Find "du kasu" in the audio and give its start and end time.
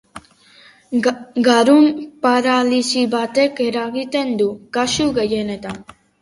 4.41-5.07